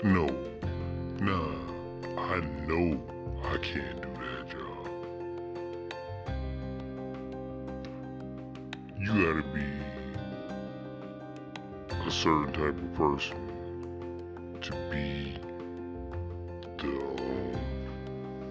[0.04, 0.26] No,
[1.22, 1.56] nah,
[2.20, 3.00] I know
[3.44, 4.88] I can't do that job.
[9.00, 9.64] You gotta be
[12.08, 13.38] a certain type of person
[14.62, 15.38] to be
[16.80, 17.60] the um,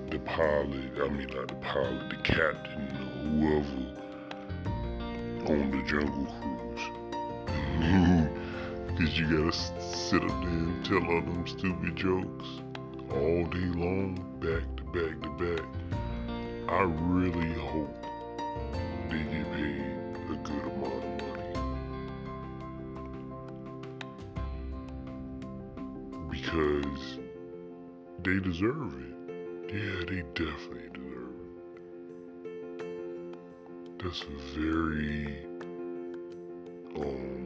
[0.08, 0.92] the pilot.
[1.02, 2.86] I mean, not the pilot, the captain
[3.40, 3.81] whoever
[5.86, 6.90] jungle cruise.
[8.98, 12.62] Cause you gotta sit up there and tell all them stupid jokes
[13.10, 15.64] all day long, back to back to back.
[16.68, 17.94] I really hope
[19.10, 19.92] they get paid
[20.30, 21.52] a good amount of money.
[26.30, 27.18] Because
[28.22, 29.14] they deserve it.
[29.74, 31.36] Yeah, they definitely deserve
[32.44, 32.82] it.
[34.02, 34.22] That's
[34.54, 35.51] very
[36.96, 37.42] um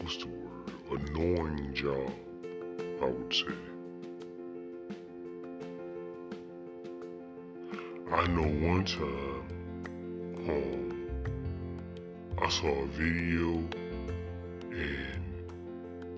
[0.00, 1.08] what's the word?
[1.08, 2.12] Annoying job,
[3.02, 3.54] I would say.
[8.12, 9.44] I know one time,
[10.48, 11.08] um,
[12.40, 13.62] I saw a video
[14.70, 15.24] and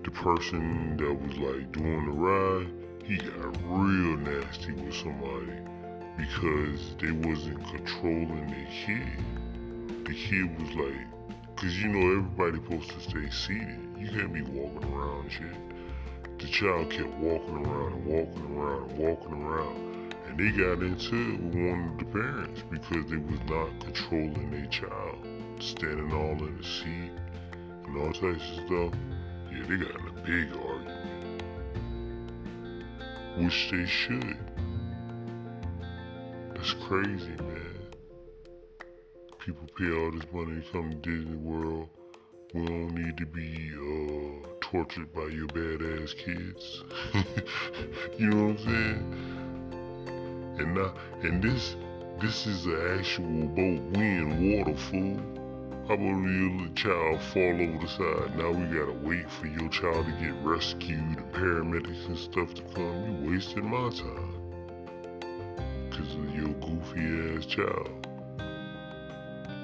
[0.03, 2.73] the person that was like doing the ride,
[3.05, 5.53] he got real nasty with somebody
[6.17, 10.05] because they wasn't controlling their kid.
[10.05, 11.07] The kid was like
[11.57, 13.81] Cause you know everybody supposed to stay seated.
[13.99, 16.39] You can't be walking around and shit.
[16.39, 20.15] The child kept walking around and walking around and walking around.
[20.29, 24.51] And they got into it with one of the parents because they was not controlling
[24.51, 25.17] their child.
[25.61, 27.13] Standing all in the seat
[27.87, 28.93] and all types of stuff.
[29.51, 31.43] Yeah, they got in a big argument.
[33.39, 34.46] Which they should.
[36.67, 37.77] That's crazy, man
[39.47, 41.89] people pay all this money to come to Disney World.
[42.53, 46.83] We don't need to be uh, tortured by your badass kids.
[48.19, 50.57] you know what I'm saying?
[50.59, 51.77] And not, and this
[52.21, 53.83] this is an actual boat.
[53.97, 55.21] We in water, fool.
[55.87, 58.37] How about your little child fall over the side?
[58.37, 63.23] Now we gotta wait for your child to get rescued paramedics and stuff to come.
[63.23, 64.26] You wasting my time.
[65.97, 67.89] Cause of your goofy ass child.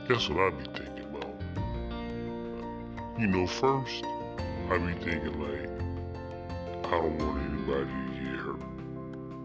[0.08, 1.34] That's what I be thinking about.
[3.20, 4.02] You know, first,
[4.70, 5.68] I be thinking like,
[6.86, 8.62] I don't want anybody to get hurt.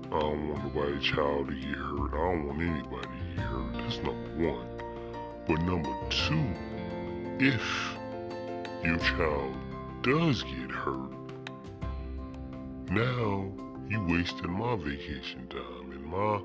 [0.05, 2.13] I don't want nobody's child to get hurt.
[2.13, 3.73] I don't want anybody to get hurt.
[3.73, 4.67] That's number one.
[5.45, 6.47] But number two,
[7.43, 7.97] if
[8.85, 9.57] your child
[10.03, 11.11] does get hurt,
[12.89, 13.51] now
[13.89, 16.39] you wasting my vacation time and my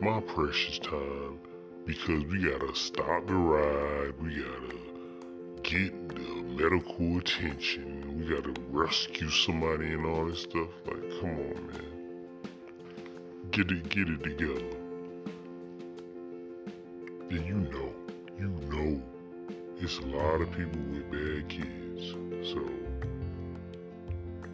[0.00, 1.38] my precious time
[1.84, 4.76] because we gotta stop the ride, we gotta
[5.62, 10.70] get the medical attention, we gotta rescue somebody and all this stuff.
[10.86, 12.48] Like, come on, man.
[13.50, 14.76] Get it, get it together.
[17.30, 17.92] And you know,
[18.38, 19.02] you know,
[19.80, 22.14] it's a lot of people with bad kids.
[22.48, 22.66] So,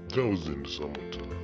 [0.09, 1.38] that was in the summertime.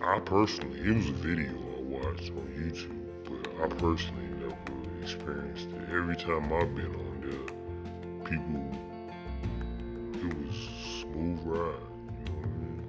[0.00, 1.69] I personally, it was a video
[2.10, 2.16] On
[2.58, 4.56] YouTube, but I personally never
[5.00, 5.94] experienced it.
[5.94, 7.46] Every time I've been on there,
[8.24, 8.66] people,
[10.14, 10.56] it was
[11.00, 11.86] smooth ride.
[12.18, 12.82] You know what I mean?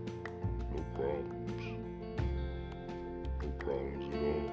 [0.74, 1.64] No problems.
[3.44, 4.50] No problems at all.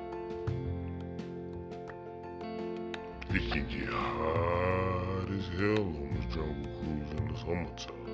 [3.35, 8.09] It can get hot as hell on this jungle cruise in the summertime.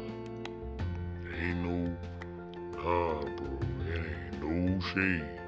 [1.37, 1.77] Ain't no,
[2.77, 3.53] nah, bro.
[3.89, 5.44] It ain't no shade.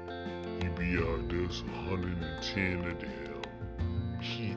[0.87, 4.55] Be out there, it's 110 of damn heat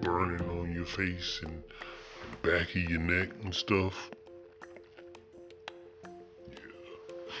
[0.00, 1.62] burning on your face and
[2.42, 4.10] back of your neck and stuff.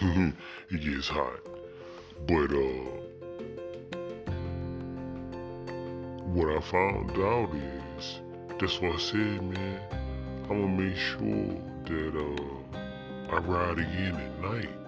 [0.00, 0.30] Yeah,
[0.70, 1.40] it gets hot.
[2.28, 2.86] But, uh,
[6.32, 7.50] what I found out
[7.98, 8.20] is,
[8.60, 9.80] that's what I said, man.
[10.48, 11.56] I'm gonna make sure
[11.86, 14.85] that, uh, I ride again at night.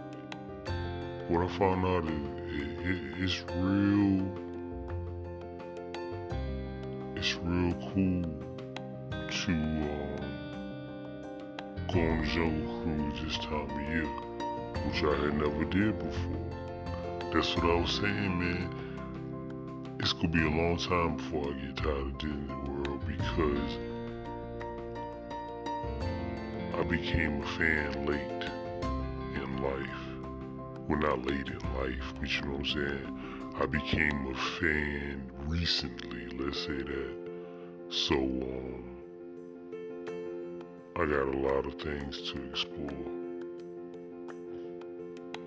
[1.29, 2.11] What I found out is
[2.59, 4.27] it, it, it's real,
[7.17, 8.23] it's real cool
[9.11, 10.17] to um,
[11.93, 14.07] go on a jungle cruise this time of year,
[14.87, 17.31] which I had never did before.
[17.31, 19.97] That's what I was saying, man.
[20.01, 23.77] It's gonna be a long time before I get tired of Disney World because
[26.75, 28.51] I became a fan late
[29.35, 29.98] in life.
[30.89, 33.53] Well, not late in life, but you know what I'm saying?
[33.61, 37.15] I became a fan recently, let's say that.
[37.91, 38.85] So, um,
[40.97, 43.05] I got a lot of things to explore.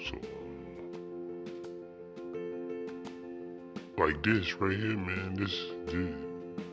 [0.06, 0.62] So, um,
[3.98, 6.14] like this right here, man, this, the,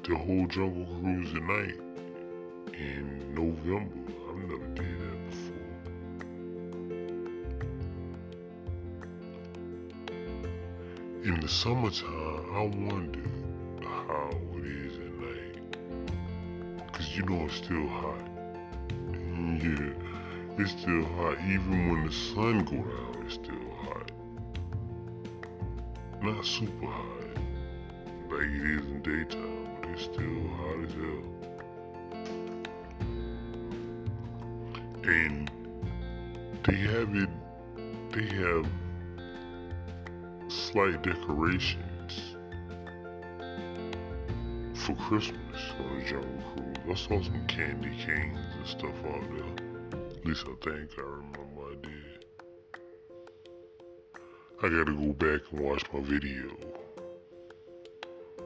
[0.06, 1.80] the whole Jungle Cruise at night
[2.74, 4.12] in November.
[4.28, 4.97] I've never did
[11.24, 13.28] In the summertime, I wonder
[13.82, 16.92] how it is at night.
[16.92, 18.20] Cause you know it's still hot.
[19.10, 19.94] Mm, yeah,
[20.58, 21.36] it's still hot.
[21.40, 24.12] Even when the sun go down, it's still hot.
[26.22, 27.36] Not super hot,
[28.30, 31.24] like it is in daytime, but it's still hot as hell.
[35.02, 35.50] And
[36.62, 37.30] they have it,
[38.12, 38.66] they have
[40.72, 42.36] slight decorations
[44.74, 46.76] for Christmas on Jungle Cruise.
[46.90, 50.10] I saw some candy canes and stuff out there.
[50.10, 52.24] At least I think I remember I did.
[54.62, 56.54] I gotta go back and watch my video.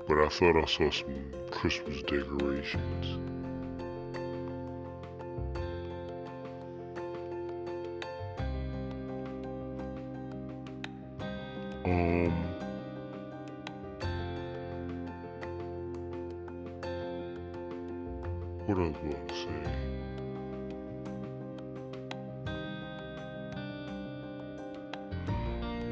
[0.07, 3.32] But I thought I saw some Christmas decorations.
[11.93, 12.33] Um,
[18.65, 18.97] what else
[19.29, 19.65] to say?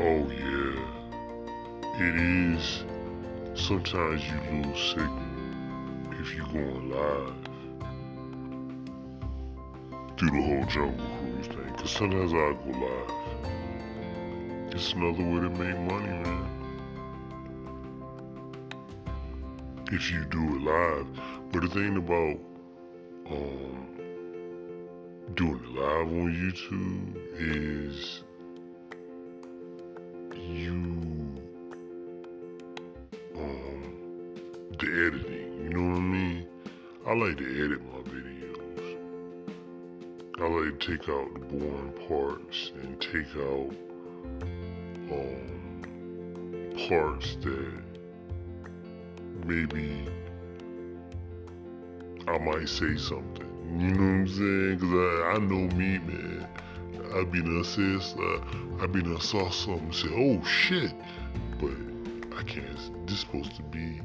[0.01, 0.81] Oh yeah,
[1.99, 2.85] it is.
[3.53, 5.11] Sometimes you lose signal
[6.19, 7.35] if you going live
[10.17, 11.75] through the whole Jungle Cruise thing.
[11.77, 13.60] Cause sometimes I go live.
[14.73, 16.49] It's another way to make money, man.
[19.91, 21.09] If you do it live.
[21.51, 22.39] But the thing about
[23.31, 23.89] um
[25.35, 28.23] doing it live on YouTube is
[30.37, 30.73] you
[33.35, 33.81] um
[34.79, 36.47] the editing, you know what I mean?
[37.09, 38.99] I like to edit my videos.
[40.39, 43.75] I like to take out the boring parts and take out
[46.91, 47.83] parts that
[49.47, 50.05] maybe
[52.27, 53.47] I might say something.
[53.79, 54.81] You know what I'm saying?
[54.81, 56.49] Cause I, I know me, man.
[57.15, 60.93] I be done said, uh, I be done saw something said, oh shit.
[61.61, 61.71] But
[62.37, 64.01] I can't, this supposed to be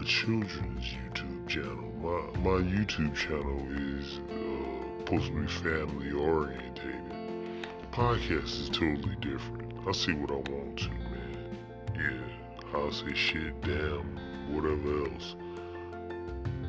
[0.00, 1.92] a children's YouTube channel.
[2.02, 7.04] My, my YouTube channel is uh, supposed to be family orientated.
[7.92, 9.74] Podcast is totally different.
[9.86, 11.05] I see what I want to.
[12.76, 14.18] I'll say shit, damn,
[14.52, 15.34] whatever else.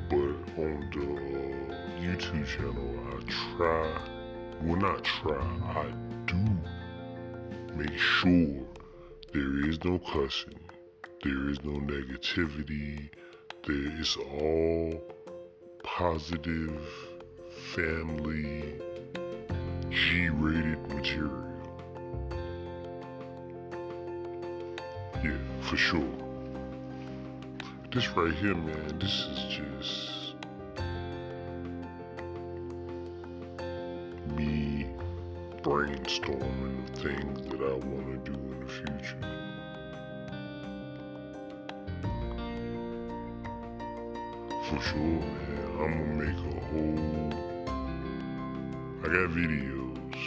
[0.09, 3.19] But on the uh, YouTube channel, I
[3.57, 4.01] try,
[4.63, 5.91] well not try, I
[6.25, 6.45] do
[7.75, 8.63] make sure
[9.33, 10.57] there is no cussing,
[11.23, 13.09] there is no negativity,
[13.65, 15.03] there is all
[15.83, 16.81] positive,
[17.75, 18.75] family,
[19.89, 21.46] G-rated material.
[25.67, 26.01] For sure.
[27.91, 30.35] This right here, man, this is just
[34.37, 34.87] me
[35.63, 39.23] brainstorming the things that I want to do in the future.
[44.69, 45.65] For sure, man.
[45.81, 47.33] I'm gonna make a whole.
[49.03, 50.19] I got videos.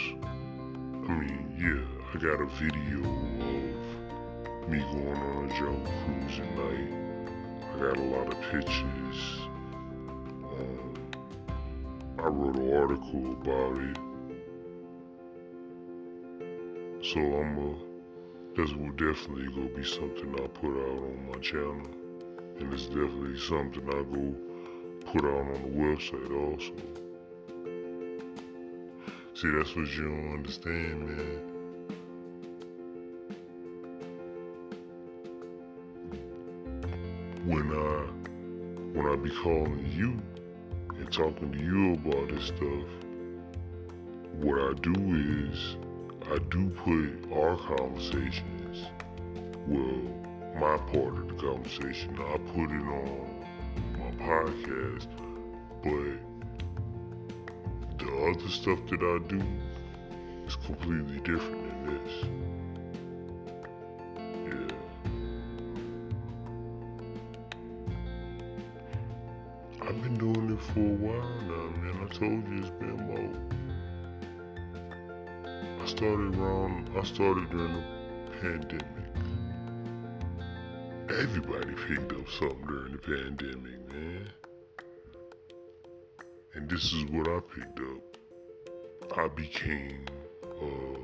[1.09, 1.83] I mean, yeah,
[2.13, 3.70] I got a video
[4.67, 6.93] me going on a jungle cruise at night.
[7.73, 9.39] I got a lot of pictures.
[10.57, 10.93] Um,
[12.19, 13.97] I wrote an article about it.
[17.03, 17.75] So I'm a,
[18.55, 21.81] this will definitely go be something I put out on my channel.
[22.59, 24.35] And it's definitely something I go
[25.11, 26.73] put out on the website also.
[29.33, 31.50] See, that's what you don't understand, man.
[39.43, 40.21] Calling you
[40.97, 42.87] and talking to you about this stuff,
[44.33, 44.93] what I do
[45.51, 45.77] is
[46.29, 48.85] I do put our conversations,
[49.67, 50.01] well,
[50.59, 53.45] my part of the conversation, I put it on
[53.97, 55.07] my podcast,
[55.83, 56.19] but
[57.97, 59.41] the other stuff that I do
[60.45, 62.50] is completely different than this.
[70.73, 71.95] For a while now, man.
[72.01, 73.35] I told you it's been about.
[75.81, 76.89] I started around.
[76.97, 77.83] I started during the
[78.39, 78.85] pandemic.
[81.09, 84.29] Everybody picked up something during the pandemic, man.
[86.53, 89.17] And this is what I picked up.
[89.17, 90.05] I became
[90.45, 90.99] uh,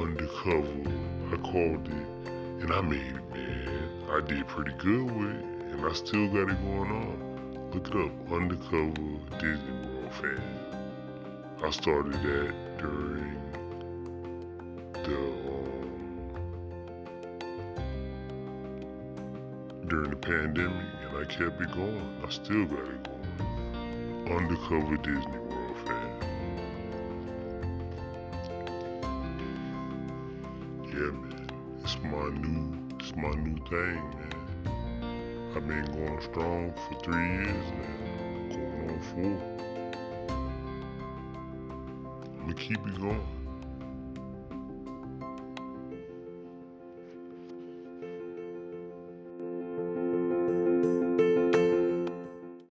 [0.00, 0.90] undercover.
[1.32, 2.06] I called it,
[2.62, 4.04] and I made it, man.
[4.10, 7.31] I did pretty good with it, and I still got it going on.
[7.72, 8.92] Look it up, undercover
[9.40, 10.42] Disney World fan.
[11.64, 13.40] I started that during
[14.92, 16.02] the um,
[19.88, 22.22] during the pandemic, and I kept it going.
[22.22, 24.36] I still got it going.
[24.36, 26.10] Undercover Disney World fan.
[30.88, 31.50] Yeah, man.
[31.82, 34.31] It's my new, it's my new thing, man.
[35.54, 38.56] I've been going strong for three years now.
[38.56, 39.36] Going on four.
[42.40, 43.41] I'm keep it going.